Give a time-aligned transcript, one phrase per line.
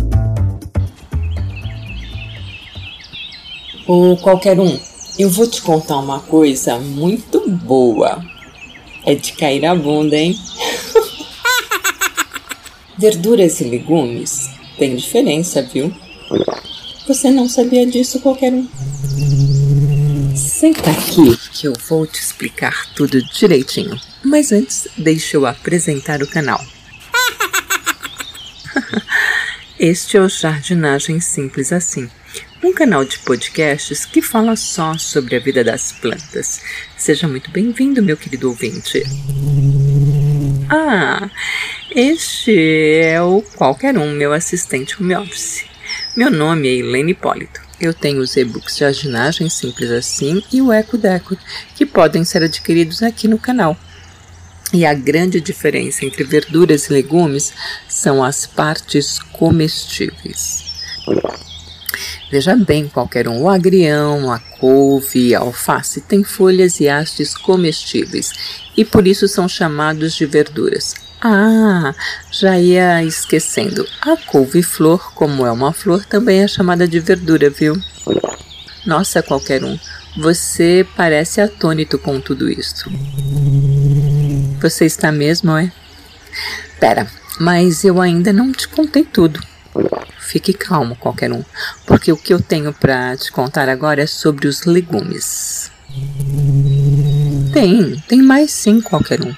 [3.85, 4.79] Ou qualquer um,
[5.19, 8.23] eu vou te contar uma coisa muito boa.
[9.05, 10.34] É de cair a bunda, hein?
[12.98, 15.94] Verduras e legumes têm diferença, viu?
[17.05, 18.66] Você não sabia disso, qualquer um?
[20.68, 23.98] Senta aqui que eu vou te explicar tudo direitinho.
[24.21, 26.62] Mas antes, deixa eu apresentar o canal.
[29.80, 32.09] Este é o Jardinagem Simples Assim,
[32.62, 36.59] um canal de podcasts que fala só sobre a vida das plantas.
[36.98, 39.04] Seja muito bem-vindo, meu querido ouvinte.
[40.70, 41.29] Ah,
[41.95, 45.63] este é o qualquer um, meu assistente home office.
[46.13, 47.66] Meu nome é Helene Hipólito.
[47.80, 51.38] Eu tenho os e-books de jardinagem simples assim e o Eco Deco,
[51.76, 53.77] que podem ser adquiridos aqui no canal.
[54.73, 57.54] E a grande diferença entre verduras e legumes
[57.88, 60.66] são as partes comestíveis.
[62.29, 68.31] Veja bem, qualquer um, o agrião, a couve, a alface têm folhas e hastes comestíveis
[68.75, 71.06] e por isso são chamados de verduras.
[71.22, 71.96] Ah,
[72.31, 73.88] já ia esquecendo.
[74.01, 77.75] A couve-flor, como é uma flor, também é chamada de verdura, viu?
[78.85, 79.78] Nossa, qualquer um,
[80.18, 82.90] você parece atônito com tudo isso.
[84.62, 85.72] Você está mesmo, é?
[86.79, 87.07] Pera,
[87.40, 89.41] mas eu ainda não te contei tudo.
[90.19, 91.44] Fique calmo, qualquer um,
[91.85, 95.72] porque o que eu tenho para te contar agora é sobre os legumes.
[97.53, 99.34] Tem, tem mais sim, qualquer um.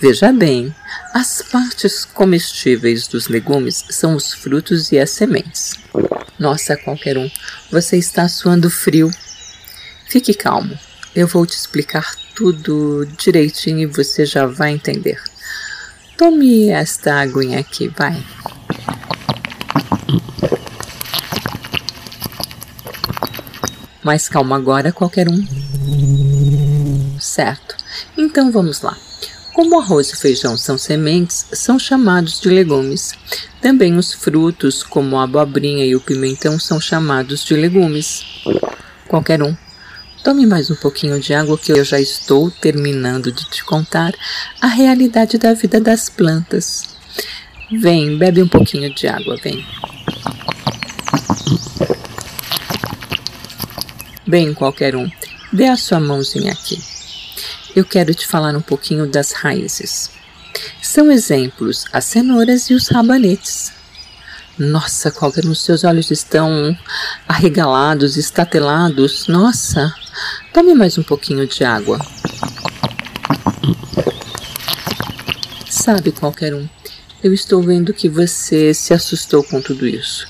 [0.00, 0.74] Veja bem,
[1.12, 5.74] as partes comestíveis dos legumes são os frutos e as sementes.
[6.38, 7.30] Nossa, qualquer um,
[7.70, 9.10] você está suando frio.
[10.08, 10.74] Fique calmo,
[11.14, 15.22] eu vou te explicar tudo direitinho e você já vai entender.
[16.16, 18.24] Tome esta aguinha aqui, vai.
[24.02, 25.46] Mais calma agora, qualquer um.
[27.20, 27.76] Certo,
[28.16, 28.96] então vamos lá.
[29.60, 33.12] Como arroz e feijão são sementes, são chamados de legumes.
[33.60, 38.24] Também os frutos, como a abobrinha e o pimentão, são chamados de legumes.
[39.06, 39.54] Qualquer um.
[40.24, 44.14] Tome mais um pouquinho de água que eu já estou terminando de te contar
[44.62, 46.96] a realidade da vida das plantas.
[47.70, 49.62] Vem, bebe um pouquinho de água, vem.
[54.26, 55.06] Bem, qualquer um,
[55.52, 56.89] dê a sua mãozinha aqui
[57.80, 60.10] eu quero te falar um pouquinho das raízes.
[60.82, 63.72] São exemplos as cenouras e os rabanetes.
[64.58, 66.76] Nossa, qualquer um, seus olhos estão
[67.26, 69.26] arregalados, estatelados.
[69.28, 69.94] Nossa,
[70.52, 71.98] tome mais um pouquinho de água.
[75.70, 76.68] Sabe, qualquer um,
[77.22, 80.28] eu estou vendo que você se assustou com tudo isso.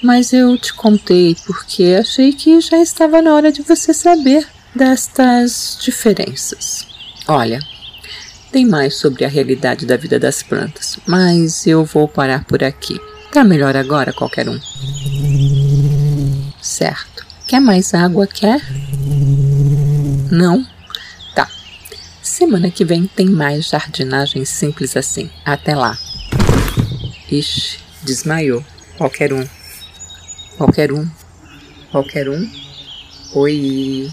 [0.00, 5.78] Mas eu te contei porque achei que já estava na hora de você saber destas
[5.80, 6.86] diferenças.
[7.28, 7.60] Olha,
[8.50, 13.00] tem mais sobre a realidade da vida das plantas, mas eu vou parar por aqui.
[13.32, 14.60] Tá melhor agora, qualquer um?
[16.60, 17.26] Certo.
[17.46, 18.26] Quer mais água?
[18.26, 18.60] Quer?
[20.30, 20.66] Não?
[21.34, 21.48] Tá.
[22.22, 25.30] Semana que vem tem mais jardinagem simples assim.
[25.44, 25.98] Até lá.
[27.30, 28.64] Ixi, desmaiou.
[28.96, 29.44] Qualquer um.
[30.56, 31.08] Qualquer um.
[31.90, 32.48] Qualquer um.
[33.34, 34.12] Oi.